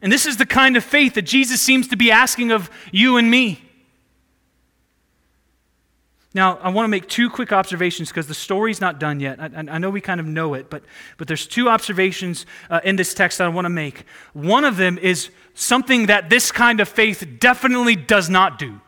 [0.00, 3.16] And this is the kind of faith that Jesus seems to be asking of you
[3.16, 3.60] and me.
[6.34, 9.40] Now, I want to make two quick observations because the story's not done yet.
[9.40, 10.82] I, I, know we kind of know it, but,
[11.18, 14.04] but there's two observations uh, in this text that I want to make.
[14.32, 18.80] One of them is something that this kind of faith definitely does not do.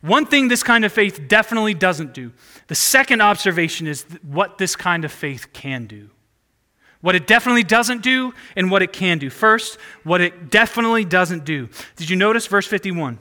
[0.00, 2.32] One thing this kind of faith definitely doesn't do.
[2.68, 6.10] The second observation is what this kind of faith can do.
[7.00, 9.30] What it definitely doesn't do and what it can do.
[9.30, 11.68] First, what it definitely doesn't do.
[11.96, 13.18] Did you notice verse 51?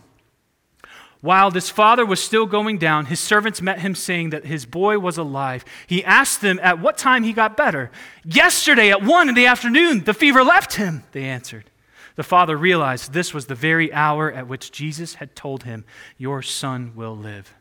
[1.22, 5.00] While this father was still going down, his servants met him saying that his boy
[5.00, 5.66] was alive.
[5.88, 7.92] He asked them at what time he got better.
[8.24, 11.70] Yesterday at one in the afternoon, the fever left him, they answered.
[12.18, 15.86] The father realized this was the very hour at which Jesus had told him,
[16.18, 17.54] Your son will live.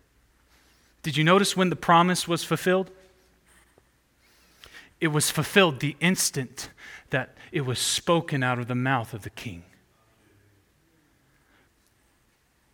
[1.02, 2.90] Did you notice when the promise was fulfilled?
[4.98, 6.70] It was fulfilled the instant
[7.11, 9.62] that it was spoken out of the mouth of the king.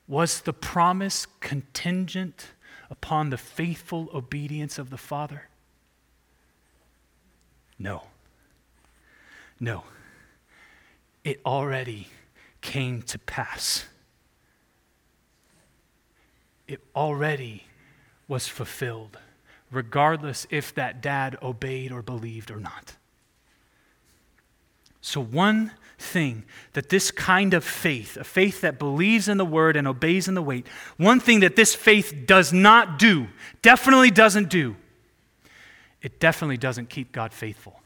[0.06, 2.52] Was the promise contingent
[2.88, 5.48] upon the faithful obedience of the Father?
[7.76, 8.04] No.
[9.58, 9.82] No.
[11.24, 12.08] It already
[12.60, 13.84] came to pass.
[16.66, 17.64] It already
[18.28, 19.18] was fulfilled,
[19.70, 22.96] regardless if that dad obeyed or believed or not.
[25.00, 29.76] So, one thing that this kind of faith, a faith that believes in the word
[29.76, 30.66] and obeys in the wait,
[30.96, 33.26] one thing that this faith does not do,
[33.62, 34.76] definitely doesn't do,
[36.00, 37.81] it definitely doesn't keep God faithful.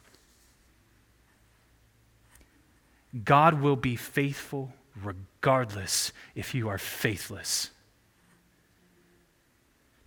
[3.25, 7.71] God will be faithful regardless if you are faithless.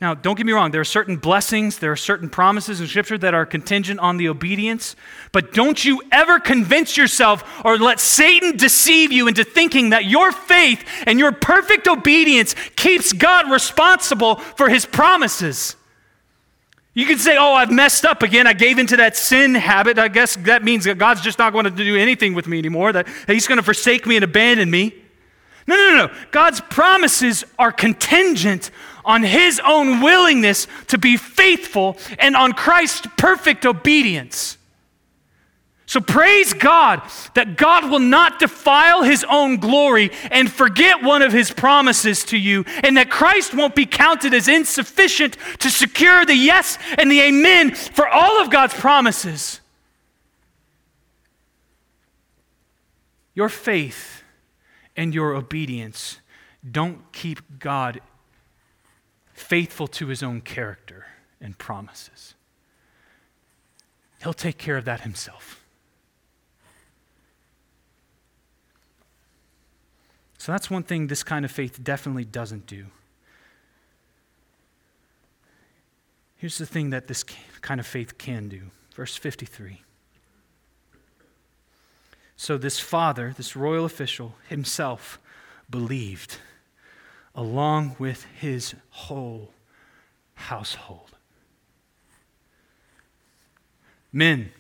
[0.01, 3.17] Now, don't get me wrong, there are certain blessings, there are certain promises in Scripture
[3.17, 4.95] that are contingent on the obedience,
[5.33, 10.31] but don't you ever convince yourself or let Satan deceive you into thinking that your
[10.31, 15.75] faith and your perfect obedience keeps God responsible for his promises.
[16.93, 18.47] You can say, Oh, I've messed up again.
[18.47, 19.99] I gave into that sin habit.
[19.99, 22.91] I guess that means that God's just not going to do anything with me anymore,
[22.93, 24.95] that He's going to forsake me and abandon me.
[25.67, 26.13] No, no, no, no.
[26.31, 28.71] God's promises are contingent
[29.05, 34.58] on his own willingness to be faithful and on Christ's perfect obedience.
[35.89, 37.01] So praise God
[37.33, 42.37] that God will not defile his own glory and forget one of his promises to
[42.37, 47.21] you, and that Christ won't be counted as insufficient to secure the yes and the
[47.21, 49.61] amen for all of God's promises.
[53.33, 54.21] Your faith
[54.95, 56.19] and your obedience
[56.71, 57.99] don't keep God
[59.33, 61.07] faithful to his own character
[61.41, 62.35] and promises.
[64.21, 65.58] He'll take care of that himself.
[70.39, 72.85] So that's one thing this kind of faith definitely doesn't do.
[76.37, 77.23] Here's the thing that this
[77.61, 78.61] kind of faith can do.
[78.95, 79.81] Verse 53.
[82.37, 85.19] So, this father, this royal official, himself
[85.69, 86.37] believed
[87.35, 89.51] along with his whole
[90.35, 91.11] household.
[94.13, 94.51] Men,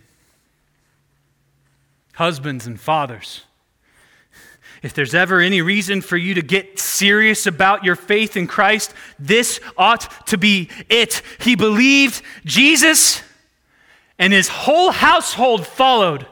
[2.15, 3.45] husbands, and fathers,
[4.81, 8.93] if there's ever any reason for you to get serious about your faith in Christ,
[9.17, 11.21] this ought to be it.
[11.39, 13.21] He believed Jesus,
[14.17, 16.25] and his whole household followed.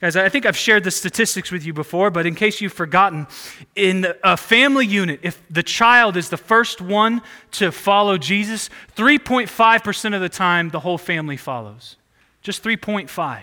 [0.00, 3.28] Guys, I think I've shared the statistics with you before, but in case you've forgotten,
[3.76, 7.22] in a family unit, if the child is the first one
[7.52, 11.94] to follow Jesus, 3.5% of the time the whole family follows.
[12.42, 13.42] Just 3.5.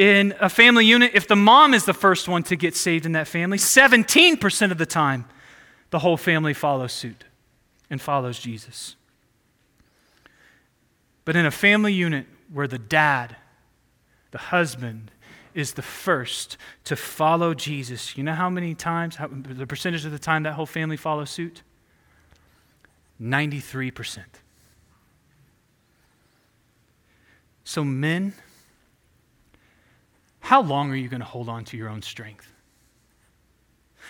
[0.00, 3.12] In a family unit, if the mom is the first one to get saved in
[3.12, 5.26] that family, 17% of the time
[5.90, 7.24] the whole family follows suit
[7.90, 8.96] and follows Jesus.
[11.26, 13.36] But in a family unit where the dad,
[14.30, 15.10] the husband,
[15.52, 18.16] is the first to follow Jesus.
[18.16, 21.28] You know how many times, how, the percentage of the time that whole family follows
[21.28, 21.60] suit?
[23.20, 24.20] 93%.
[27.64, 28.32] So, men,
[30.40, 32.50] how long are you going to hold on to your own strength?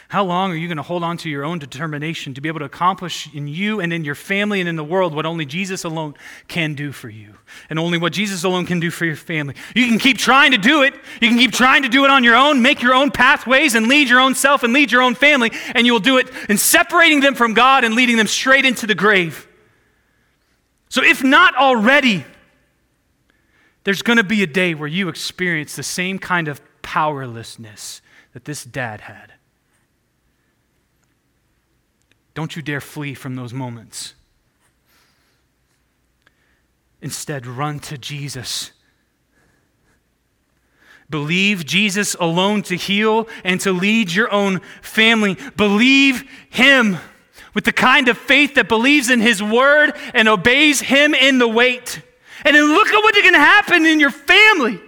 [0.08, 2.58] How long are you going to hold on to your own determination to be able
[2.60, 5.84] to accomplish in you and in your family and in the world what only Jesus
[5.84, 6.14] alone
[6.48, 7.34] can do for you
[7.68, 9.54] and only what Jesus alone can do for your family?
[9.72, 10.94] You can keep trying to do it.
[11.20, 13.86] You can keep trying to do it on your own, make your own pathways and
[13.86, 16.58] lead your own self and lead your own family, and you will do it in
[16.58, 19.46] separating them from God and leading them straight into the grave.
[20.88, 22.24] So, if not already,
[23.84, 28.02] there's going to be a day where you experience the same kind of powerlessness
[28.32, 29.34] that this dad had.
[32.34, 34.14] Don't you dare flee from those moments.
[37.02, 38.72] Instead, run to Jesus.
[41.08, 45.36] Believe Jesus alone to heal and to lead your own family.
[45.56, 46.98] Believe Him
[47.52, 51.48] with the kind of faith that believes in His word and obeys Him in the
[51.48, 52.02] wait.
[52.44, 54.80] And then look at what's going to happen in your family.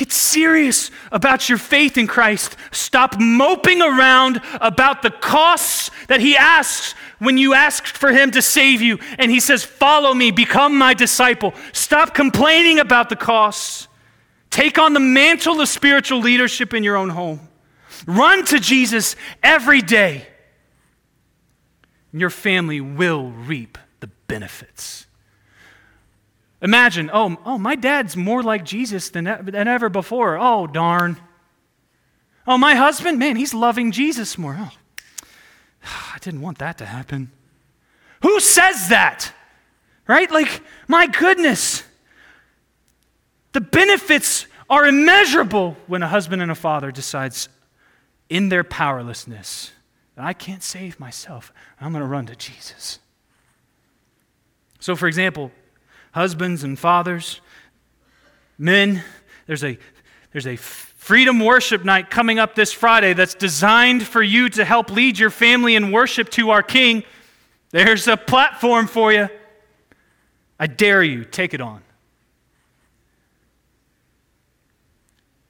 [0.00, 2.56] Get serious about your faith in Christ.
[2.72, 8.40] Stop moping around about the costs that He asks when you ask for Him to
[8.40, 8.98] save you.
[9.18, 11.52] And He says, Follow me, become my disciple.
[11.74, 13.88] Stop complaining about the costs.
[14.48, 17.40] Take on the mantle of spiritual leadership in your own home.
[18.06, 20.26] Run to Jesus every day.
[22.12, 24.99] And your family will reap the benefits.
[26.62, 30.38] Imagine, oh, oh, my dad's more like Jesus than, than ever before.
[30.38, 31.16] Oh, darn.
[32.46, 34.56] Oh, my husband, man, he's loving Jesus more.
[34.58, 34.72] Oh,
[36.14, 37.30] I didn't want that to happen.
[38.22, 39.32] Who says that?
[40.06, 40.30] Right?
[40.30, 41.82] Like, my goodness.
[43.52, 47.48] The benefits are immeasurable when a husband and a father decides
[48.28, 49.72] in their powerlessness
[50.14, 51.52] that I can't save myself.
[51.80, 52.98] I'm going to run to Jesus.
[54.78, 55.50] So, for example,
[56.12, 57.40] husbands and fathers,
[58.58, 59.02] men,
[59.46, 59.78] there's a,
[60.32, 64.90] there's a freedom worship night coming up this Friday that's designed for you to help
[64.90, 67.02] lead your family in worship to our King.
[67.70, 69.28] There's a platform for you.
[70.58, 71.82] I dare you, take it on.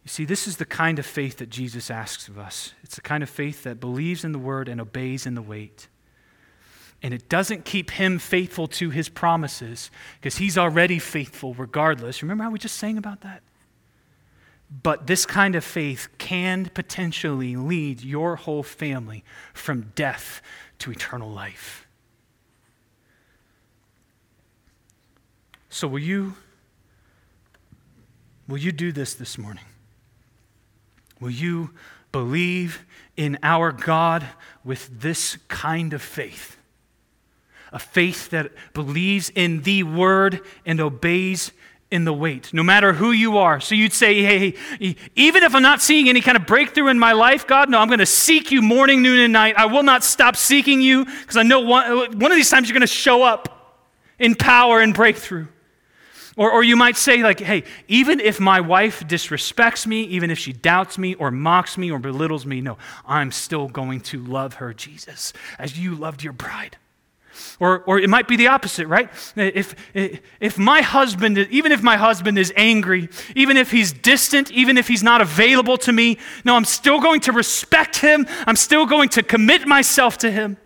[0.05, 2.75] You see, this is the kind of faith that Jesus asks of us.
[2.83, 5.89] It's the kind of faith that believes in the word and obeys in the wait
[7.03, 12.23] and it doesn't keep him faithful to his promises because he's already faithful regardless.
[12.23, 13.43] Remember how we just sang about that?
[14.83, 20.41] But this kind of faith can potentially lead your whole family from death
[20.81, 21.87] to eternal life.
[25.71, 26.35] So will you
[28.47, 29.65] will you do this this morning?
[31.21, 31.71] Will you
[32.13, 32.85] believe
[33.17, 34.27] in our God
[34.65, 36.57] with this kind of faith?
[37.73, 41.53] A faith that believes in the word and obeys
[41.91, 43.61] in the wait, no matter who you are.
[43.61, 46.99] So you'd say, hey, hey, even if I'm not seeing any kind of breakthrough in
[46.99, 49.57] my life, God, no, I'm going to seek you morning, noon, and night.
[49.57, 52.75] I will not stop seeking you because I know one, one of these times you're
[52.75, 55.49] going to show up in power and breakthrough.
[56.37, 60.39] Or, or you might say, like, hey, even if my wife disrespects me, even if
[60.39, 64.55] she doubts me or mocks me or belittles me, no, I'm still going to love
[64.55, 66.77] her, Jesus, as you loved your bride.
[67.59, 69.11] Or, or it might be the opposite, right?
[69.37, 74.79] If, if my husband, even if my husband is angry, even if he's distant, even
[74.79, 78.27] if he's not available to me, no, I'm still going to respect him.
[78.47, 80.57] I'm still going to commit myself to him.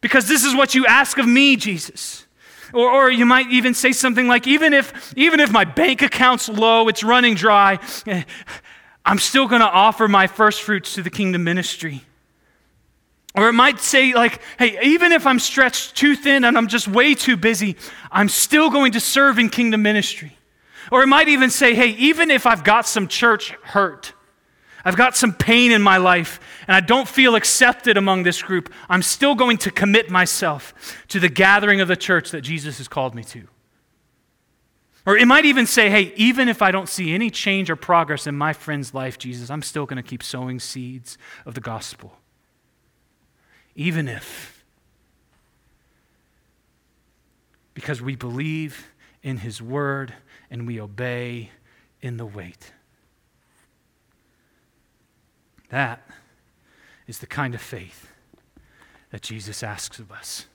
[0.00, 2.26] Because this is what you ask of me, Jesus.
[2.72, 6.48] Or, or you might even say something like, even if, even if my bank account's
[6.48, 8.24] low, it's running dry, eh,
[9.04, 12.02] I'm still going to offer my first fruits to the kingdom ministry.
[13.34, 16.86] Or it might say, like, hey, even if I'm stretched too thin and I'm just
[16.86, 17.76] way too busy,
[18.10, 20.36] I'm still going to serve in kingdom ministry.
[20.90, 24.12] Or it might even say, hey, even if I've got some church hurt,
[24.84, 28.70] I've got some pain in my life, and I don't feel accepted among this group,
[28.90, 32.88] I'm still going to commit myself to the gathering of the church that Jesus has
[32.88, 33.46] called me to.
[35.06, 38.26] Or it might even say, hey, even if I don't see any change or progress
[38.26, 41.16] in my friend's life, Jesus, I'm still going to keep sowing seeds
[41.46, 42.18] of the gospel
[43.74, 44.64] even if.
[47.74, 48.88] Because we believe
[49.22, 50.14] in His Word
[50.50, 51.50] and we obey
[52.00, 52.72] in the wait.
[55.70, 56.06] That
[57.06, 58.08] is the kind of faith
[59.10, 60.46] that Jesus asks of us.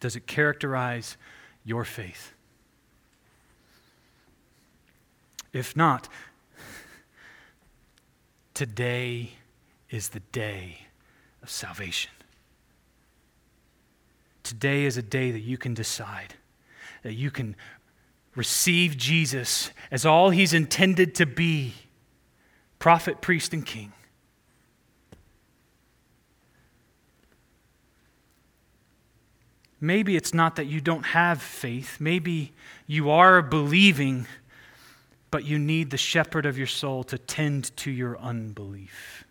[0.00, 1.16] Does it characterize
[1.64, 2.32] your faith?
[5.52, 6.08] If not,
[8.54, 9.30] today
[9.90, 10.87] is the day
[11.48, 12.10] of salvation.
[14.42, 16.34] Today is a day that you can decide,
[17.02, 17.56] that you can
[18.36, 21.72] receive Jesus as all he's intended to be
[22.78, 23.92] prophet, priest, and king.
[29.80, 31.98] Maybe it's not that you don't have faith.
[31.98, 32.52] Maybe
[32.86, 34.26] you are believing,
[35.30, 39.24] but you need the shepherd of your soul to tend to your unbelief.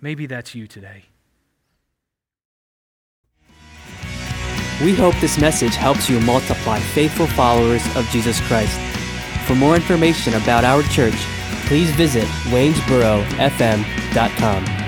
[0.00, 1.04] Maybe that's you today.
[4.82, 8.80] We hope this message helps you multiply faithful followers of Jesus Christ.
[9.46, 11.14] For more information about our church,
[11.66, 14.83] please visit waynesborofm.com.